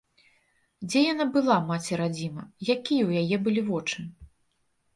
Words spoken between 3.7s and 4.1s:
вочы?